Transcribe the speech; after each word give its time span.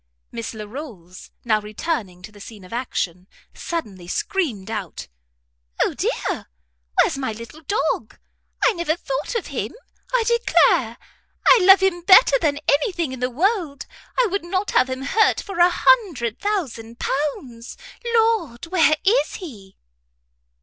Miss 0.31 0.55
Larolles, 0.55 1.29
now 1.45 1.61
returning 1.61 2.23
to 2.23 2.31
the 2.31 2.39
scene 2.39 2.63
of 2.65 2.73
action, 2.73 3.27
suddenly 3.53 4.07
screamed 4.07 4.71
out, 4.71 5.07
"O 5.83 5.93
dear, 5.93 6.47
where's 6.97 7.19
my 7.19 7.31
little 7.33 7.61
dog! 7.61 8.17
I 8.63 8.73
never 8.73 8.95
thought 8.95 9.35
of 9.35 9.45
him, 9.53 9.73
I 10.11 10.23
declare! 10.25 10.97
I 11.47 11.59
love 11.61 11.81
him 11.83 12.01
better 12.01 12.39
than 12.39 12.57
any 12.67 12.91
thing 12.91 13.11
in 13.11 13.19
the 13.19 13.29
world. 13.29 13.85
I 14.19 14.25
would 14.25 14.43
not 14.43 14.71
have 14.71 14.89
him 14.89 15.03
hurt 15.03 15.39
for 15.39 15.59
a 15.59 15.69
hundred 15.69 16.39
thousand 16.39 16.97
pounds. 16.97 17.77
Lord, 18.15 18.65
where 18.65 18.95
is 19.05 19.35
he?" 19.35 19.77